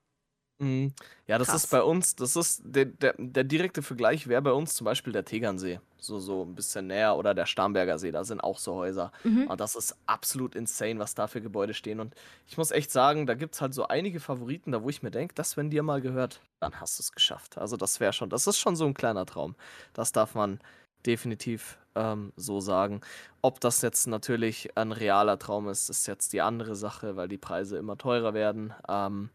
Mhm. 0.60 0.92
Ja, 1.26 1.38
das 1.38 1.48
Krass. 1.48 1.64
ist 1.64 1.70
bei 1.70 1.82
uns, 1.82 2.16
das 2.16 2.36
ist 2.36 2.62
der, 2.64 2.84
der, 2.84 3.14
der 3.16 3.44
direkte 3.44 3.82
Vergleich 3.82 4.26
wäre 4.28 4.42
bei 4.42 4.52
uns 4.52 4.74
zum 4.74 4.84
Beispiel 4.84 5.12
der 5.12 5.24
Tegernsee. 5.24 5.80
So, 5.96 6.18
so 6.18 6.44
ein 6.44 6.54
bisschen 6.54 6.86
näher 6.86 7.16
oder 7.16 7.34
der 7.34 7.46
Starnberger 7.46 7.98
See, 7.98 8.10
da 8.10 8.24
sind 8.24 8.40
auch 8.40 8.58
so 8.58 8.74
Häuser. 8.74 9.10
Mhm. 9.24 9.46
Und 9.48 9.60
das 9.60 9.74
ist 9.74 9.96
absolut 10.06 10.54
insane, 10.54 10.98
was 10.98 11.14
da 11.14 11.26
für 11.26 11.40
Gebäude 11.40 11.74
stehen. 11.74 12.00
Und 12.00 12.14
ich 12.46 12.58
muss 12.58 12.70
echt 12.70 12.90
sagen, 12.90 13.26
da 13.26 13.34
gibt 13.34 13.54
es 13.54 13.60
halt 13.60 13.74
so 13.74 13.88
einige 13.88 14.20
Favoriten, 14.20 14.72
da 14.72 14.82
wo 14.82 14.88
ich 14.90 15.02
mir 15.02 15.10
denke, 15.10 15.34
das, 15.34 15.56
wenn 15.56 15.70
dir 15.70 15.82
mal 15.82 16.00
gehört, 16.00 16.40
dann 16.60 16.78
hast 16.80 16.98
du 16.98 17.02
es 17.02 17.12
geschafft. 17.12 17.58
Also 17.58 17.76
das 17.76 18.00
wäre 18.00 18.12
schon, 18.12 18.30
das 18.30 18.46
ist 18.46 18.58
schon 18.58 18.76
so 18.76 18.84
ein 18.86 18.94
kleiner 18.94 19.26
Traum. 19.26 19.56
Das 19.94 20.12
darf 20.12 20.34
man 20.34 20.60
definitiv 21.06 21.78
ähm, 21.94 22.32
so 22.36 22.60
sagen. 22.60 23.00
Ob 23.42 23.60
das 23.60 23.82
jetzt 23.82 24.06
natürlich 24.06 24.76
ein 24.76 24.92
realer 24.92 25.38
Traum 25.38 25.68
ist, 25.68 25.88
ist 25.88 26.06
jetzt 26.06 26.32
die 26.32 26.40
andere 26.42 26.76
Sache, 26.76 27.16
weil 27.16 27.28
die 27.28 27.38
Preise 27.38 27.78
immer 27.78 27.96
teurer 27.96 28.34
werden. 28.34 28.74
Ähm, 28.88 29.30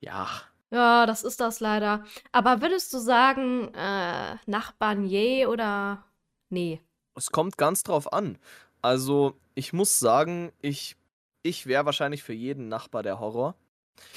ja. 0.00 0.28
Ja, 0.70 1.06
das 1.06 1.24
ist 1.24 1.40
das 1.40 1.60
leider. 1.60 2.04
Aber 2.32 2.60
würdest 2.60 2.92
du 2.92 2.98
sagen, 2.98 3.72
äh, 3.74 4.36
Nachbarn 4.46 5.04
je 5.04 5.46
oder 5.46 6.04
nee? 6.50 6.80
Es 7.14 7.30
kommt 7.30 7.56
ganz 7.56 7.82
drauf 7.82 8.12
an. 8.12 8.38
Also, 8.82 9.34
ich 9.54 9.72
muss 9.72 9.98
sagen, 9.98 10.52
ich, 10.60 10.96
ich 11.42 11.66
wäre 11.66 11.86
wahrscheinlich 11.86 12.22
für 12.22 12.34
jeden 12.34 12.68
Nachbar 12.68 13.02
der 13.02 13.18
Horror. 13.18 13.54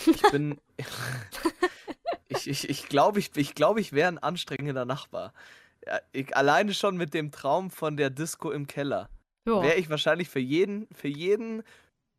Ich 0.05 0.21
bin. 0.31 0.59
ich 2.27 2.47
ich, 2.47 2.69
ich 2.69 2.89
glaube, 2.89 3.19
ich, 3.19 3.31
ich, 3.35 3.55
glaub, 3.55 3.77
ich 3.79 3.93
wäre 3.93 4.09
ein 4.09 4.19
anstrengender 4.19 4.85
Nachbar. 4.85 5.33
Ja, 5.85 5.99
ich, 6.11 6.35
alleine 6.35 6.73
schon 6.73 6.97
mit 6.97 7.13
dem 7.13 7.31
Traum 7.31 7.71
von 7.71 7.97
der 7.97 8.09
Disco 8.09 8.51
im 8.51 8.67
Keller. 8.67 9.09
Wäre 9.45 9.75
ich 9.75 9.89
wahrscheinlich 9.89 10.29
für 10.29 10.39
jeden, 10.39 10.87
für 10.93 11.07
jeden 11.07 11.63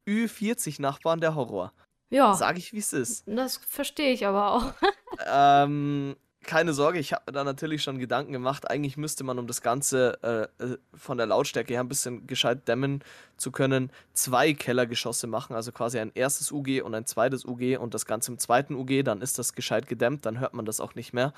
Ü40-Nachbarn 0.08 1.20
der 1.20 1.36
Horror. 1.36 1.72
Ja. 2.12 2.34
Sag 2.34 2.58
ich, 2.58 2.74
wie 2.74 2.78
es 2.78 2.92
ist. 2.92 3.24
Das 3.26 3.56
verstehe 3.56 4.12
ich 4.12 4.26
aber 4.26 4.52
auch. 4.52 4.74
ähm, 5.26 6.14
keine 6.42 6.74
Sorge, 6.74 6.98
ich 6.98 7.14
habe 7.14 7.22
mir 7.26 7.32
da 7.32 7.42
natürlich 7.42 7.82
schon 7.82 7.98
Gedanken 7.98 8.32
gemacht. 8.32 8.70
Eigentlich 8.70 8.98
müsste 8.98 9.24
man, 9.24 9.38
um 9.38 9.46
das 9.46 9.62
Ganze 9.62 10.18
äh, 10.60 10.62
äh, 10.62 10.76
von 10.92 11.16
der 11.16 11.26
Lautstärke 11.26 11.72
her 11.72 11.80
ein 11.80 11.88
bisschen 11.88 12.26
gescheit 12.26 12.68
dämmen 12.68 13.02
zu 13.38 13.50
können, 13.50 13.90
zwei 14.12 14.52
Kellergeschosse 14.52 15.26
machen. 15.26 15.56
Also 15.56 15.72
quasi 15.72 16.00
ein 16.00 16.12
erstes 16.14 16.52
UG 16.52 16.82
und 16.82 16.94
ein 16.94 17.06
zweites 17.06 17.46
UG 17.46 17.78
und 17.78 17.94
das 17.94 18.04
Ganze 18.04 18.32
im 18.32 18.38
zweiten 18.38 18.74
UG. 18.74 19.04
Dann 19.04 19.22
ist 19.22 19.38
das 19.38 19.54
gescheit 19.54 19.88
gedämmt, 19.88 20.26
dann 20.26 20.38
hört 20.38 20.52
man 20.52 20.66
das 20.66 20.80
auch 20.80 20.94
nicht 20.94 21.14
mehr. 21.14 21.32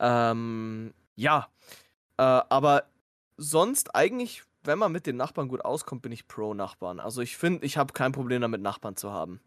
Ähm, 0.00 0.94
ja, 1.14 1.48
äh, 2.16 2.22
aber 2.22 2.84
sonst 3.36 3.94
eigentlich, 3.94 4.44
wenn 4.64 4.78
man 4.78 4.92
mit 4.92 5.06
den 5.06 5.16
Nachbarn 5.16 5.48
gut 5.48 5.62
auskommt, 5.62 6.00
bin 6.00 6.12
ich 6.12 6.26
pro 6.26 6.54
Nachbarn. 6.54 7.00
Also 7.00 7.20
ich 7.20 7.36
finde, 7.36 7.66
ich 7.66 7.76
habe 7.76 7.92
kein 7.92 8.12
Problem 8.12 8.40
damit, 8.40 8.62
Nachbarn 8.62 8.96
zu 8.96 9.12
haben. 9.12 9.40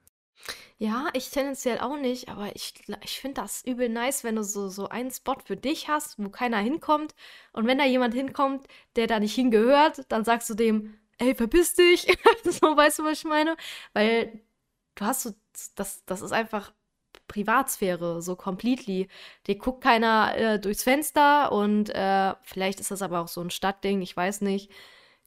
Ja, 0.77 1.10
ich 1.13 1.29
tendenziell 1.29 1.79
auch 1.79 1.98
nicht, 1.98 2.29
aber 2.29 2.55
ich, 2.55 2.74
ich 3.03 3.19
finde 3.19 3.41
das 3.41 3.63
übel 3.65 3.89
nice, 3.89 4.24
wenn 4.24 4.36
du 4.36 4.43
so, 4.43 4.69
so 4.69 4.88
einen 4.89 5.12
Spot 5.12 5.36
für 5.43 5.58
dich 5.58 5.89
hast, 5.89 6.17
wo 6.24 6.29
keiner 6.29 6.58
hinkommt. 6.60 7.15
Und 7.51 7.67
wenn 7.67 7.77
da 7.77 7.86
jemand 7.86 8.13
hinkommt, 8.13 8.65
der 8.96 9.08
da 9.08 9.19
nicht 9.19 9.36
hingehört, 9.36 10.05
dann 10.10 10.24
sagst 10.24 10.50
du 10.50 10.53
dem, 10.55 10.98
ey, 11.17 11.36
verpiss 11.36 11.74
dich. 11.75 12.08
so, 12.46 12.77
weißt 12.77 13.00
du, 13.00 13.03
was 13.03 13.19
ich 13.19 13.25
meine? 13.25 13.58
Weil 13.93 14.41
du 14.96 15.05
hast 15.05 15.24
so, 15.24 15.31
das, 15.75 16.05
das 16.05 16.22
ist 16.22 16.31
einfach 16.31 16.74
Privatsphäre, 17.27 18.22
so 18.22 18.36
completely. 18.36 19.08
Dir 19.48 19.58
guckt 19.58 19.84
keiner 19.84 20.36
äh, 20.38 20.60
durchs 20.60 20.84
Fenster 20.84 21.51
und 21.51 21.89
äh, 21.89 22.34
vielleicht 22.43 22.79
ist 22.79 22.91
das 22.91 23.01
aber 23.01 23.22
auch 23.22 23.27
so 23.27 23.41
ein 23.41 23.51
Stadtding, 23.51 24.01
ich 24.01 24.15
weiß 24.15 24.41
nicht. 24.41 24.72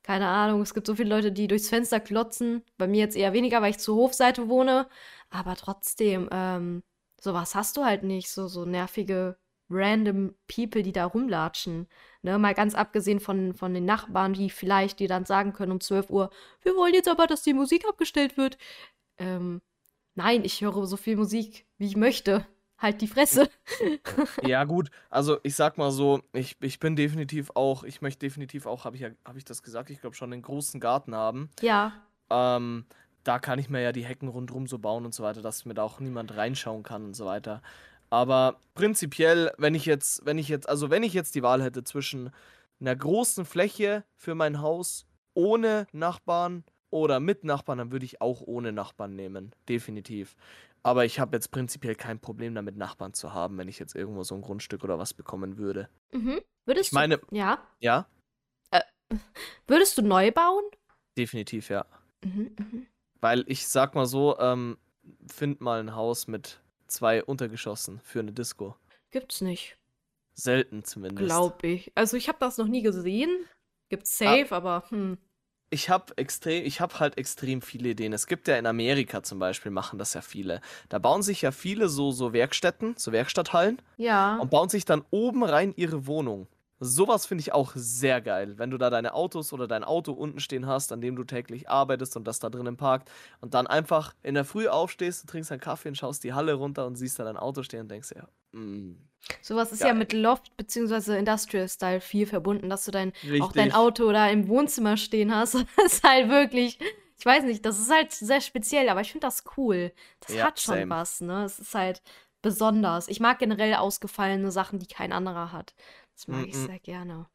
Keine 0.02 0.26
Ahnung, 0.28 0.62
es 0.62 0.74
gibt 0.74 0.86
so 0.86 0.94
viele 0.96 1.10
Leute, 1.10 1.32
die 1.32 1.46
durchs 1.48 1.68
Fenster 1.68 2.00
klotzen. 2.00 2.62
Bei 2.76 2.88
mir 2.88 3.00
jetzt 3.00 3.16
eher 3.16 3.32
weniger, 3.32 3.62
weil 3.62 3.70
ich 3.70 3.78
zur 3.78 3.96
Hofseite 3.96 4.48
wohne. 4.48 4.88
Aber 5.30 5.54
trotzdem, 5.56 6.28
ähm, 6.32 6.82
sowas 7.20 7.54
hast 7.54 7.76
du 7.76 7.84
halt 7.84 8.02
nicht. 8.02 8.28
So, 8.30 8.48
so 8.48 8.64
nervige 8.64 9.36
random 9.70 10.34
People, 10.48 10.82
die 10.82 10.92
da 10.92 11.06
rumlatschen. 11.06 11.88
Ne? 12.22 12.38
Mal 12.38 12.54
ganz 12.54 12.74
abgesehen 12.74 13.20
von, 13.20 13.54
von 13.54 13.74
den 13.74 13.84
Nachbarn, 13.84 14.34
die 14.34 14.50
vielleicht 14.50 14.98
dir 15.00 15.08
dann 15.08 15.24
sagen 15.24 15.52
können 15.52 15.72
um 15.72 15.80
12 15.80 16.10
Uhr, 16.10 16.30
wir 16.62 16.76
wollen 16.76 16.94
jetzt 16.94 17.08
aber, 17.08 17.26
dass 17.26 17.42
die 17.42 17.54
Musik 17.54 17.84
abgestellt 17.88 18.36
wird. 18.36 18.58
Ähm, 19.18 19.62
nein, 20.14 20.44
ich 20.44 20.60
höre 20.60 20.86
so 20.86 20.96
viel 20.96 21.16
Musik, 21.16 21.66
wie 21.78 21.86
ich 21.86 21.96
möchte. 21.96 22.46
Halt 22.82 23.00
die 23.00 23.06
Fresse. 23.06 23.48
Ja, 24.44 24.64
gut, 24.64 24.90
also 25.08 25.38
ich 25.44 25.54
sag 25.54 25.78
mal 25.78 25.90
so, 25.90 26.20
ich, 26.32 26.56
ich 26.60 26.80
bin 26.80 26.96
definitiv 26.96 27.50
auch, 27.54 27.84
ich 27.84 28.02
möchte 28.02 28.26
definitiv 28.26 28.66
auch, 28.66 28.84
habe 28.84 28.96
ich 28.96 29.02
ja, 29.02 29.10
habe 29.24 29.38
ich 29.38 29.44
das 29.44 29.62
gesagt, 29.62 29.88
ich 29.90 30.00
glaube 30.00 30.16
schon 30.16 30.32
einen 30.32 30.42
großen 30.42 30.80
Garten 30.80 31.14
haben. 31.14 31.50
Ja. 31.60 31.92
Ähm, 32.28 32.84
da 33.24 33.38
kann 33.38 33.58
ich 33.58 33.70
mir 33.70 33.80
ja 33.80 33.92
die 33.92 34.04
Hecken 34.04 34.28
rundherum 34.28 34.66
so 34.66 34.78
bauen 34.78 35.04
und 35.04 35.14
so 35.14 35.22
weiter, 35.22 35.42
dass 35.42 35.64
mir 35.64 35.74
da 35.74 35.84
auch 35.84 36.00
niemand 36.00 36.36
reinschauen 36.36 36.82
kann 36.82 37.04
und 37.04 37.14
so 37.14 37.24
weiter. 37.24 37.62
Aber 38.10 38.58
prinzipiell, 38.74 39.52
wenn 39.58 39.74
ich 39.74 39.86
jetzt, 39.86 40.26
wenn 40.26 40.38
ich 40.38 40.48
jetzt, 40.48 40.68
also 40.68 40.90
wenn 40.90 41.02
ich 41.02 41.14
jetzt 41.14 41.34
die 41.34 41.42
Wahl 41.42 41.62
hätte 41.62 41.84
zwischen 41.84 42.30
einer 42.80 42.96
großen 42.96 43.44
Fläche 43.44 44.04
für 44.16 44.34
mein 44.34 44.60
Haus 44.60 45.06
ohne 45.34 45.86
Nachbarn 45.92 46.64
oder 46.92 47.18
mit 47.18 47.42
Nachbarn, 47.42 47.78
dann 47.78 47.92
würde 47.92 48.04
ich 48.04 48.20
auch 48.20 48.40
ohne 48.42 48.72
Nachbarn 48.72 49.16
nehmen. 49.16 49.54
Definitiv. 49.68 50.36
Aber 50.84 51.04
ich 51.04 51.18
habe 51.20 51.36
jetzt 51.36 51.50
prinzipiell 51.50 51.94
kein 51.94 52.20
Problem 52.20 52.54
damit, 52.54 52.76
Nachbarn 52.76 53.14
zu 53.14 53.32
haben, 53.32 53.58
wenn 53.58 53.68
ich 53.68 53.78
jetzt 53.78 53.94
irgendwo 53.94 54.22
so 54.24 54.34
ein 54.34 54.42
Grundstück 54.42 54.84
oder 54.84 54.98
was 54.98 55.14
bekommen 55.14 55.56
würde. 55.56 55.88
Mhm. 56.12 56.40
Würdest 56.64 56.88
Ich 56.88 56.92
meine, 56.92 57.18
du. 57.18 57.36
Ja. 57.36 57.66
ja, 57.80 58.06
Würdest 59.66 59.98
du 59.98 60.02
neu 60.02 60.30
bauen? 60.30 60.64
definitiv 61.18 61.68
ja. 61.68 61.84
Mhm, 62.24 62.56
mhm. 62.58 62.86
Weil 63.20 63.44
ich 63.46 63.68
sag 63.68 63.94
mal 63.94 64.06
so, 64.06 64.38
ähm, 64.38 64.78
find 65.26 65.60
mal 65.60 65.80
ein 65.80 65.94
Haus 65.94 66.26
mit 66.26 66.60
zwei 66.86 67.22
Untergeschossen 67.22 68.00
für 68.00 68.20
eine 68.20 68.32
Disco. 68.32 68.76
Gibt's 69.10 69.40
nicht. 69.40 69.76
Selten 70.34 70.84
zumindest. 70.84 71.26
Glaub 71.26 71.62
ich. 71.64 71.92
Also 71.94 72.16
ich 72.16 72.28
habe 72.28 72.38
das 72.40 72.56
noch 72.56 72.66
nie 72.66 72.82
gesehen. 72.82 73.46
Gibt's 73.90 74.16
safe, 74.16 74.54
aber 74.54 74.84
hm. 74.88 75.18
Ich 75.72 75.88
habe 75.88 76.12
extrem, 76.16 76.66
ich 76.66 76.82
habe 76.82 77.00
halt 77.00 77.16
extrem 77.16 77.62
viele 77.62 77.88
Ideen. 77.88 78.12
Es 78.12 78.26
gibt 78.26 78.46
ja 78.46 78.56
in 78.58 78.66
Amerika 78.66 79.22
zum 79.22 79.38
Beispiel, 79.38 79.72
machen 79.72 79.98
das 79.98 80.12
ja 80.12 80.20
viele. 80.20 80.60
Da 80.90 80.98
bauen 80.98 81.22
sich 81.22 81.40
ja 81.40 81.50
viele 81.50 81.88
so, 81.88 82.10
so 82.10 82.34
Werkstätten, 82.34 82.94
so 82.98 83.10
Werkstatthallen 83.10 83.80
Ja. 83.96 84.36
und 84.36 84.50
bauen 84.50 84.68
sich 84.68 84.84
dann 84.84 85.02
oben 85.10 85.42
rein 85.42 85.72
ihre 85.74 86.06
Wohnung. 86.06 86.46
Sowas 86.78 87.24
finde 87.24 87.40
ich 87.40 87.52
auch 87.54 87.72
sehr 87.74 88.20
geil, 88.20 88.58
wenn 88.58 88.70
du 88.70 88.76
da 88.76 88.90
deine 88.90 89.14
Autos 89.14 89.54
oder 89.54 89.66
dein 89.66 89.82
Auto 89.82 90.12
unten 90.12 90.40
stehen 90.40 90.66
hast, 90.66 90.92
an 90.92 91.00
dem 91.00 91.16
du 91.16 91.24
täglich 91.24 91.70
arbeitest 91.70 92.16
und 92.18 92.24
das 92.26 92.38
da 92.38 92.50
drinnen 92.50 92.76
parkt 92.76 93.10
und 93.40 93.54
dann 93.54 93.66
einfach 93.66 94.14
in 94.22 94.34
der 94.34 94.44
Früh 94.44 94.68
aufstehst, 94.68 95.22
du 95.22 95.26
trinkst 95.28 95.52
einen 95.52 95.60
Kaffee 95.60 95.88
und 95.88 95.96
schaust 95.96 96.22
die 96.22 96.34
Halle 96.34 96.52
runter 96.54 96.84
und 96.86 96.96
siehst 96.96 97.18
da 97.18 97.24
dein 97.24 97.36
Auto 97.38 97.62
stehen 97.62 97.82
und 97.82 97.90
denkst 97.90 98.10
ja, 98.14 98.26
mm, 98.58 98.96
Sowas 99.40 99.72
ist 99.72 99.84
ja 99.84 99.92
geil. 99.92 99.94
mit 99.94 100.12
Loft 100.12 100.56
bzw. 100.56 101.18
Industrial 101.18 101.68
Style 101.68 102.00
viel 102.00 102.26
verbunden, 102.26 102.68
dass 102.70 102.84
du 102.84 102.90
dein, 102.90 103.12
auch 103.38 103.52
dein. 103.52 103.72
Auto 103.72 104.10
da 104.12 104.28
im 104.28 104.48
Wohnzimmer 104.48 104.96
stehen 104.96 105.34
hast. 105.34 105.54
Das 105.76 105.94
ist 105.94 106.04
halt 106.04 106.28
wirklich, 106.28 106.78
ich 107.18 107.26
weiß 107.26 107.44
nicht, 107.44 107.64
das 107.64 107.78
ist 107.78 107.90
halt 107.90 108.12
sehr 108.12 108.40
speziell, 108.40 108.88
aber 108.88 109.00
ich 109.00 109.12
finde 109.12 109.26
das 109.26 109.44
cool. 109.56 109.92
Das 110.20 110.34
Ja, 110.36 110.44
hat 110.44 110.60
schon 110.60 110.74
same. 110.78 110.90
was, 110.90 111.20
ne? 111.20 111.44
Es 111.44 111.58
ist 111.58 111.74
halt 111.74 112.02
besonders. 112.42 113.08
Ich 113.08 113.20
mag 113.20 113.38
generell 113.38 113.74
ausgefallene 113.74 114.50
Sachen, 114.50 114.78
die 114.78 114.86
kein 114.86 115.12
anderer 115.12 115.52
hat. 115.52 115.74
Das 116.14 116.28
mag 116.28 116.46
ich 116.46 116.54
Mm, 116.54 116.64
mm. 116.64 116.66
sehr 116.66 116.78
gerne. 116.80 117.26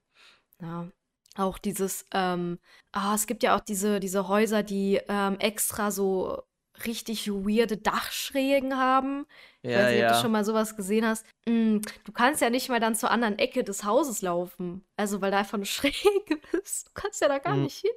Ja. 0.61 0.89
Auch 1.37 1.57
dieses, 1.59 2.05
ähm, 2.13 2.59
ah, 2.91 3.13
es 3.15 3.27
gibt 3.27 3.43
ja 3.43 3.55
auch 3.55 3.61
diese, 3.61 3.99
diese 3.99 4.27
Häuser, 4.27 4.63
die 4.63 4.99
ähm, 5.07 5.37
extra 5.39 5.91
so 5.91 6.43
richtig 6.85 7.27
weirde 7.29 7.77
Dachschrägen 7.77 8.77
haben. 8.77 9.25
Ich 9.61 9.71
Ja, 9.71 9.79
weiß 9.79 9.91
nicht, 9.93 10.03
ob 10.03 10.07
du 10.09 10.13
ja. 10.15 10.21
schon 10.21 10.31
mal 10.31 10.45
sowas 10.45 10.75
gesehen 10.75 11.05
hast. 11.05 11.25
Mm, 11.47 11.79
du 12.03 12.11
kannst 12.13 12.41
ja 12.41 12.49
nicht 12.49 12.69
mal 12.69 12.79
dann 12.79 12.95
zur 12.95 13.11
anderen 13.11 13.39
Ecke 13.39 13.63
des 13.63 13.83
Hauses 13.83 14.21
laufen. 14.21 14.83
Also, 14.97 15.21
weil 15.21 15.31
da 15.31 15.39
einfach 15.39 15.55
eine 15.55 15.65
Schräge 15.65 16.39
ist. 16.61 16.87
Du 16.89 16.91
kannst 16.93 17.21
ja 17.21 17.27
da 17.27 17.39
gar 17.39 17.55
Mm. 17.55 17.63
nicht 17.63 17.79
hin. 17.79 17.91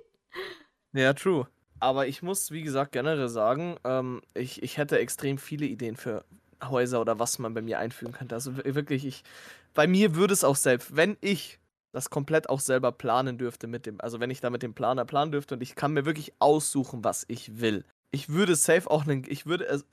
Ja, 0.93 1.13
true. 1.13 1.47
Aber 1.79 2.07
ich 2.07 2.23
muss, 2.23 2.51
wie 2.51 2.63
gesagt, 2.63 2.93
generell 2.93 3.29
sagen, 3.29 3.77
ähm, 3.85 4.21
ich, 4.35 4.63
ich 4.63 4.77
hätte 4.77 4.99
extrem 4.99 5.39
viele 5.39 5.67
Ideen 5.67 5.97
für 5.97 6.25
Häuser 6.63 7.01
oder 7.01 7.19
was 7.19 7.39
man 7.39 7.55
bei 7.55 7.63
mir 7.63 7.79
einfügen 7.79 8.13
könnte. 8.13 8.35
Also 8.35 8.57
wir- 8.57 8.75
wirklich, 8.75 9.07
ich, 9.07 9.23
bei 9.73 9.87
mir 9.87 10.15
würde 10.15 10.35
es 10.35 10.45
auch 10.45 10.57
selbst, 10.57 10.95
wenn 10.97 11.17
ich 11.21 11.59
das 11.93 12.11
komplett 12.11 12.49
auch 12.51 12.61
selber 12.61 12.93
planen 12.93 13.39
dürfte 13.39 13.67
mit 13.67 13.87
dem, 13.87 14.01
also 14.01 14.21
wenn 14.21 14.31
ich 14.31 14.41
da 14.41 14.51
mit 14.51 14.63
dem 14.63 14.75
Planer 14.75 15.05
planen 15.05 15.33
dürfte 15.33 15.55
und 15.55 15.63
ich 15.63 15.75
kann 15.75 15.93
mir 15.93 16.05
wirklich 16.05 16.33
aussuchen, 16.39 17.03
was 17.03 17.25
ich 17.29 17.61
will. 17.61 17.85
Ich 18.13 18.29
würde 18.29 18.57
safe 18.57 18.91
auch 18.91 19.07
einen, 19.07 19.25
ich 19.29 19.47
würde, 19.47 19.67
es, 19.67 19.85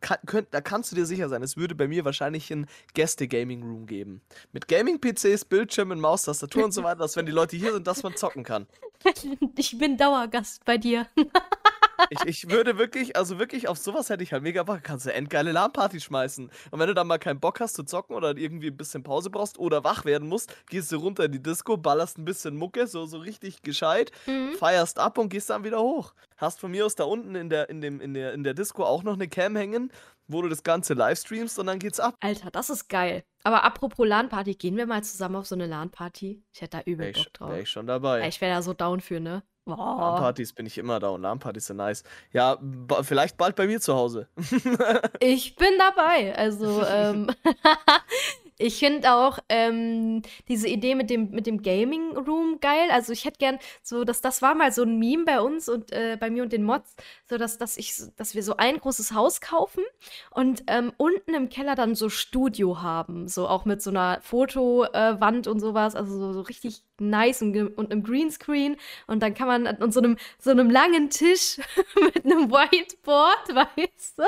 kann, 0.00 0.18
könnt, 0.24 0.48
da 0.52 0.62
kannst 0.62 0.90
du 0.90 0.96
dir 0.96 1.04
sicher 1.04 1.28
sein, 1.28 1.42
es 1.42 1.58
würde 1.58 1.74
bei 1.74 1.88
mir 1.88 2.04
wahrscheinlich 2.06 2.50
einen 2.50 2.66
Gäste-Gaming-Room 2.94 3.86
geben. 3.86 4.22
Mit 4.52 4.66
Gaming-PCs, 4.66 5.44
Bildschirmen, 5.44 6.00
Maus, 6.00 6.22
Tastatur 6.22 6.64
und 6.64 6.72
so 6.72 6.82
weiter, 6.82 7.00
dass 7.00 7.16
wenn 7.16 7.26
die 7.26 7.32
Leute 7.32 7.56
hier 7.56 7.72
sind, 7.72 7.86
dass 7.86 8.02
man 8.02 8.16
zocken 8.16 8.44
kann. 8.44 8.66
Ich 9.56 9.78
bin 9.78 9.96
Dauergast 9.96 10.64
bei 10.66 10.76
dir. 10.76 11.06
Ich, 12.08 12.24
ich 12.24 12.50
würde 12.50 12.78
wirklich, 12.78 13.16
also 13.16 13.38
wirklich 13.38 13.68
auf 13.68 13.78
sowas 13.78 14.08
hätte 14.10 14.22
ich 14.22 14.32
halt 14.32 14.42
mega 14.42 14.62
Bock. 14.62 14.80
Kannst 14.82 15.06
du 15.06 15.12
endgeile 15.12 15.52
LAN-Party 15.52 16.00
schmeißen. 16.00 16.50
Und 16.70 16.78
wenn 16.78 16.86
du 16.88 16.94
dann 16.94 17.06
mal 17.06 17.18
keinen 17.18 17.40
Bock 17.40 17.60
hast 17.60 17.74
zu 17.74 17.82
zocken 17.84 18.16
oder 18.16 18.36
irgendwie 18.36 18.68
ein 18.68 18.76
bisschen 18.76 19.02
Pause 19.02 19.30
brauchst 19.30 19.58
oder 19.58 19.84
wach 19.84 20.04
werden 20.04 20.28
musst, 20.28 20.54
gehst 20.68 20.90
du 20.92 20.96
runter 20.96 21.24
in 21.24 21.32
die 21.32 21.42
Disco, 21.42 21.76
ballerst 21.76 22.18
ein 22.18 22.24
bisschen 22.24 22.56
Mucke, 22.56 22.86
so, 22.86 23.06
so 23.06 23.18
richtig 23.18 23.62
gescheit, 23.62 24.10
Mhm. 24.26 24.54
feierst 24.54 24.98
ab 24.98 25.18
und 25.18 25.28
gehst 25.28 25.50
dann 25.50 25.64
wieder 25.64 25.80
hoch. 25.80 26.14
Hast 26.36 26.60
von 26.60 26.70
mir 26.70 26.86
aus 26.86 26.94
da 26.94 27.04
unten 27.04 27.34
in 27.34 27.50
der, 27.50 27.68
in 27.68 27.80
dem, 27.80 28.00
in 28.00 28.14
der, 28.14 28.32
in 28.32 28.44
der 28.44 28.54
Disco 28.54 28.84
auch 28.84 29.02
noch 29.02 29.14
eine 29.14 29.28
Cam 29.28 29.56
hängen, 29.56 29.92
wo 30.26 30.42
du 30.42 30.48
das 30.48 30.62
Ganze 30.62 30.94
livestreamst 30.94 31.58
und 31.58 31.66
dann 31.66 31.78
geht's 31.78 32.00
ab. 32.00 32.14
Alter, 32.20 32.50
das 32.50 32.70
ist 32.70 32.88
geil. 32.88 33.24
Aber 33.42 33.64
apropos 33.64 34.06
LAN-Party, 34.06 34.54
gehen 34.54 34.76
wir 34.76 34.86
mal 34.86 35.02
zusammen 35.02 35.36
auf 35.36 35.46
so 35.46 35.54
eine 35.54 35.66
LAN-Party? 35.66 36.42
Ich 36.52 36.60
hätte 36.60 36.78
da 36.78 36.82
übel 36.84 37.12
Bock 37.12 37.32
drauf. 37.32 37.50
wär 37.50 37.60
ich 37.60 37.70
schon 37.70 37.86
dabei. 37.86 38.26
Ich 38.28 38.40
wäre 38.40 38.54
da 38.56 38.62
so 38.62 38.72
down 38.74 39.00
für, 39.00 39.18
ne? 39.20 39.42
Boah. 39.76 40.12
LAN-Partys 40.12 40.52
bin 40.52 40.66
ich 40.66 40.78
immer 40.78 41.00
da 41.00 41.08
und 41.10 41.22
LAN-Partys 41.22 41.66
sind 41.66 41.76
nice. 41.76 42.02
Ja, 42.32 42.58
ba 42.60 43.02
vielleicht 43.02 43.36
bald 43.36 43.56
bei 43.56 43.66
mir 43.66 43.80
zu 43.80 43.94
Hause. 43.94 44.28
Ich 45.20 45.56
bin 45.56 45.70
dabei. 45.78 46.34
Also, 46.36 46.82
ähm, 46.84 47.30
ich 48.60 48.78
finde 48.78 49.12
auch 49.14 49.38
ähm, 49.48 50.22
diese 50.48 50.68
Idee 50.68 50.94
mit 50.94 51.10
dem, 51.10 51.30
mit 51.30 51.46
dem 51.46 51.62
Gaming 51.62 52.16
Room 52.16 52.58
geil. 52.60 52.88
Also, 52.90 53.12
ich 53.12 53.24
hätte 53.24 53.38
gern 53.38 53.58
so, 53.82 54.04
dass 54.04 54.20
das 54.20 54.42
war 54.42 54.54
mal 54.54 54.72
so 54.72 54.82
ein 54.82 54.98
Meme 54.98 55.24
bei 55.24 55.40
uns 55.40 55.68
und 55.68 55.92
äh, 55.92 56.16
bei 56.20 56.30
mir 56.30 56.42
und 56.42 56.52
den 56.52 56.64
Mods, 56.64 56.94
so 57.28 57.38
dass, 57.38 57.58
dass 57.58 57.76
ich, 57.76 57.94
dass 58.16 58.34
wir 58.34 58.42
so 58.42 58.56
ein 58.56 58.78
großes 58.78 59.12
Haus 59.14 59.40
kaufen 59.40 59.82
und 60.30 60.62
ähm, 60.66 60.92
unten 60.96 61.34
im 61.34 61.48
Keller 61.48 61.74
dann 61.74 61.94
so 61.94 62.08
Studio 62.08 62.82
haben. 62.82 63.28
So 63.28 63.48
auch 63.48 63.64
mit 63.64 63.82
so 63.82 63.90
einer 63.90 64.20
Fotowand 64.22 65.46
und 65.46 65.60
sowas. 65.60 65.94
Also 65.94 66.18
so, 66.18 66.32
so 66.32 66.40
richtig 66.42 66.82
nice 66.98 67.42
und, 67.42 67.56
und 67.78 67.90
einem 67.90 68.02
Greenscreen. 68.02 68.76
Und 69.06 69.22
dann 69.22 69.34
kann 69.34 69.46
man 69.48 69.66
an 69.66 69.90
so 69.92 70.00
einem, 70.00 70.16
so 70.38 70.50
einem 70.50 70.70
langen 70.70 71.10
Tisch 71.10 71.56
mit 72.02 72.24
einem 72.24 72.50
Whiteboard, 72.50 73.48
weißt 73.54 74.18
du, 74.18 74.22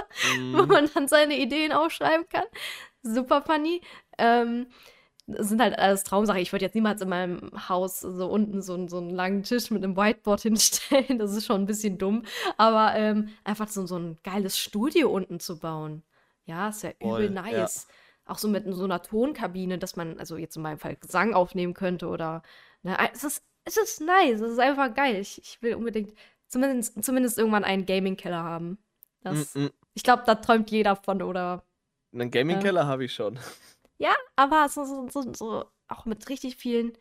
wo 0.52 0.62
Mhm. 0.62 0.68
man 0.68 0.90
dann 0.94 1.08
seine 1.08 1.36
Ideen 1.38 1.72
aufschreiben 1.72 2.26
kann. 2.28 2.44
Super 3.02 3.42
funny. 3.42 3.80
Ähm, 4.18 4.66
das 5.26 5.48
sind 5.48 5.60
halt 5.62 5.78
alles 5.78 6.02
Traumsachen. 6.04 6.40
Ich 6.40 6.52
würde 6.52 6.64
jetzt 6.64 6.74
niemals 6.74 7.00
in 7.00 7.08
meinem 7.08 7.50
Haus 7.68 8.00
so 8.00 8.26
unten 8.28 8.60
so, 8.60 8.74
einen- 8.74 8.88
so 8.88 8.98
einen 8.98 9.10
langen 9.10 9.42
Tisch 9.44 9.70
mit 9.70 9.82
einem 9.84 9.96
Whiteboard 9.96 10.40
hinstellen. 10.42 11.18
Das 11.18 11.34
ist 11.34 11.46
schon 11.46 11.62
ein 11.62 11.66
bisschen 11.66 11.96
dumm. 11.98 12.24
Aber 12.56 12.94
ähm, 12.96 13.28
einfach 13.44 13.68
so, 13.68 13.86
so 13.86 13.96
ein 13.98 14.18
geiles 14.24 14.58
Studio 14.58 15.10
unten 15.10 15.38
zu 15.40 15.58
bauen. 15.58 16.02
Ja, 16.44 16.68
ist 16.70 16.82
ja 16.82 16.90
übel 16.98 17.08
Voll, 17.08 17.24
ja. 17.24 17.30
nice. 17.42 17.86
Auch 18.26 18.38
so 18.38 18.48
mit 18.48 18.64
so 18.68 18.84
einer 18.84 19.00
Tonkabine, 19.02 19.78
dass 19.78 19.96
man, 19.96 20.18
also 20.18 20.36
jetzt 20.36 20.56
in 20.56 20.62
meinem 20.62 20.78
Fall 20.78 20.96
Gesang 20.96 21.34
aufnehmen 21.34 21.74
könnte 21.74 22.08
oder. 22.08 22.42
Ne, 22.82 22.96
es, 23.14 23.22
ist, 23.24 23.44
es 23.64 23.76
ist 23.76 24.00
nice, 24.00 24.40
es 24.40 24.52
ist 24.52 24.58
einfach 24.58 24.92
geil. 24.92 25.16
Ich, 25.20 25.40
ich 25.40 25.62
will 25.62 25.74
unbedingt 25.76 26.14
zumindest, 26.48 27.02
zumindest 27.04 27.38
irgendwann 27.38 27.64
einen 27.64 27.86
Gaming-Keller 27.86 28.42
haben. 28.42 28.78
Das, 29.22 29.54
Mm, 29.54 29.64
mm. 29.66 29.70
ich 29.94 30.02
glaube, 30.02 30.24
da 30.26 30.34
träumt 30.34 30.70
jeder 30.72 30.96
von, 30.96 31.22
oder? 31.22 31.64
Einen 32.12 32.30
Gaming-Keller 32.32 32.86
habe 32.86 33.04
ich 33.04 33.14
schon. 33.14 33.38
Ja, 34.02 34.14
aber 34.36 34.68
so, 34.68 34.84
so, 34.84 35.08
so, 35.08 35.32
so 35.32 35.64
auch 35.88 36.04
mit 36.06 36.28
richtig 36.28 36.56
vielen 36.56 36.92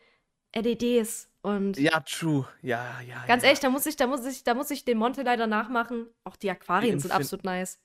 LEDs 0.54 1.28
und 1.42 1.76
Ja, 1.78 2.00
true. 2.00 2.46
Ja, 2.62 3.00
ja. 3.00 3.24
ganz 3.26 3.42
ja. 3.42 3.48
ehrlich, 3.48 3.60
da 3.60 3.70
muss 3.70 3.86
ich, 3.86 3.96
da 3.96 4.06
muss 4.06 4.24
ich, 4.24 4.44
da 4.44 4.54
muss 4.54 4.70
ich 4.70 4.84
den 4.84 4.98
Monte 4.98 5.22
leider 5.22 5.46
nachmachen. 5.46 6.06
Auch 6.24 6.36
die 6.36 6.50
Aquarien 6.50 7.00
sind 7.00 7.10
Infin- 7.10 7.16
absolut 7.16 7.44
nice. 7.44 7.80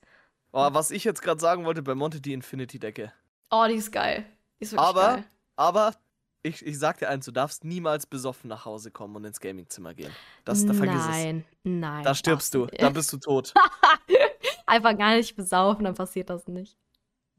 Oh, 0.52 0.68
was 0.72 0.90
ich 0.90 1.04
jetzt 1.04 1.20
gerade 1.22 1.40
sagen 1.40 1.64
wollte, 1.64 1.82
bei 1.82 1.94
Monte 1.94 2.20
die 2.20 2.32
Infinity-Decke. 2.32 3.12
Oh, 3.50 3.64
die 3.68 3.74
ist 3.74 3.90
geil. 3.90 4.24
Die 4.60 4.64
ist 4.64 4.72
wirklich 4.72 4.88
Aber, 4.88 5.02
geil. 5.16 5.24
aber, 5.56 5.94
ich, 6.42 6.64
ich 6.64 6.78
sag 6.78 6.98
dir 6.98 7.08
eins, 7.08 7.24
du 7.24 7.32
darfst 7.32 7.64
niemals 7.64 8.06
besoffen 8.06 8.48
nach 8.48 8.64
Hause 8.64 8.90
kommen 8.90 9.16
und 9.16 9.24
ins 9.24 9.40
Gamingzimmer 9.40 9.94
gehen. 9.94 10.14
Das, 10.44 10.64
da 10.64 10.72
vergiss 10.74 11.00
es. 11.00 11.06
nein, 11.08 11.44
nein. 11.64 12.04
Da 12.04 12.14
stirbst 12.14 12.54
du, 12.54 12.66
da 12.66 12.90
bist 12.90 13.12
du 13.12 13.16
tot. 13.18 13.52
Einfach 14.66 14.96
gar 14.96 15.16
nicht 15.16 15.34
besaufen, 15.34 15.84
dann 15.84 15.94
passiert 15.94 16.30
das 16.30 16.46
nicht. 16.46 16.76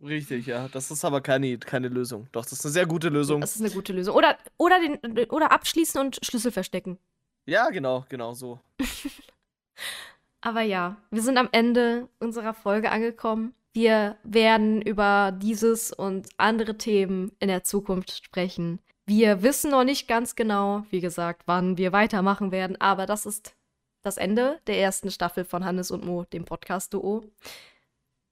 Richtig, 0.02 0.46
ja. 0.48 0.68
Das 0.70 0.92
ist 0.92 1.04
aber 1.04 1.22
keine, 1.22 1.58
keine 1.58 1.90
Lösung. 1.90 2.28
Doch, 2.32 2.44
das 2.44 2.54
ist 2.54 2.66
eine 2.66 2.72
sehr 2.72 2.86
gute 2.86 3.10
Lösung. 3.10 3.42
Das 3.42 3.56
ist 3.56 3.62
eine 3.62 3.72
gute 3.72 3.94
Lösung. 3.94 4.16
Oder, 4.16 4.38
oder, 4.58 4.80
den, 4.80 5.30
oder 5.30 5.52
abschließen 5.52 6.00
und 6.00 6.20
Schlüssel 6.24 6.52
verstecken. 6.52 6.98
Ja, 7.46 7.70
genau, 7.70 8.06
genau 8.10 8.34
so. 8.34 8.60
Aber 10.42 10.62
ja, 10.62 10.98
wir 11.12 11.22
sind 11.22 11.38
am 11.38 11.50
Ende 11.52 12.08
unserer 12.20 12.54
Folge 12.54 12.92
angekommen. 12.92 13.54
Wir 13.74 14.18
werden 14.24 14.82
über 14.82 15.32
dieses 15.38 15.92
und 15.92 16.30
andere 16.38 16.78
Themen 16.78 17.32
in 17.40 17.50
der 17.50 17.64
Zukunft 17.64 18.24
sprechen. 18.24 18.80
Wir 19.06 19.42
wissen 19.42 19.72
noch 19.72 19.84
nicht 19.84 20.08
ganz 20.08 20.36
genau, 20.36 20.86
wie 20.92 21.02
gesagt, 21.02 21.44
wann 21.46 21.78
wir 21.78 21.92
weitermachen 21.92 22.52
werden, 22.52 22.80
aber 22.80 23.06
das 23.06 23.26
ist 23.26 23.56
das 24.02 24.18
Ende 24.18 24.60
der 24.68 24.80
ersten 24.80 25.12
Staffel 25.12 25.44
von 25.46 25.66
Hannes 25.66 25.92
und 25.92 26.06
Mo, 26.06 26.26
dem 26.32 26.46
Podcast-Duo. 26.46 27.24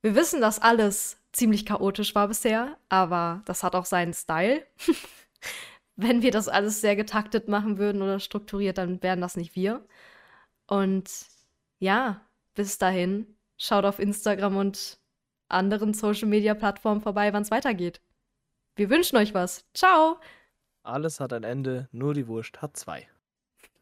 Wir 0.02 0.16
wissen, 0.16 0.40
dass 0.40 0.60
alles 0.60 1.18
ziemlich 1.38 1.66
chaotisch 1.66 2.16
war 2.16 2.28
bisher, 2.28 2.78
aber 2.90 3.42
das 3.46 3.64
hat 3.64 3.76
auch 3.76 3.86
seinen 3.86 4.14
Style. 4.14 4.66
Wenn 5.96 6.22
wir 6.22 6.32
das 6.32 6.48
alles 6.48 6.82
sehr 6.82 6.96
getaktet 6.96 7.48
machen 7.48 7.78
würden 7.78 8.02
oder 8.02 8.20
strukturiert, 8.20 8.78
dann 8.78 9.02
wären 9.02 9.22
das 9.22 9.38
nicht 9.38 9.56
wir. 9.56 9.86
Und 10.68 11.10
ja, 11.80 12.22
bis 12.56 12.78
dahin, 12.78 13.38
schaut 13.58 13.86
auf 13.86 14.00
Instagram 14.00 14.58
und 14.58 15.00
anderen 15.48 15.94
Social-Media-Plattformen 15.94 17.02
vorbei, 17.02 17.32
wann 17.34 17.44
es 17.44 17.52
weitergeht. 17.52 18.02
Wir 18.76 18.90
wünschen 18.90 19.18
euch 19.18 19.34
was. 19.34 19.66
Ciao! 19.74 20.20
Alles 20.84 21.20
hat 21.20 21.34
ein 21.34 21.44
Ende, 21.44 21.88
nur 21.92 22.14
die 22.14 22.28
Wurst 22.28 22.62
hat 22.62 22.78
zwei. 22.78 23.08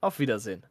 Auf 0.01 0.19
Wiedersehen. 0.19 0.65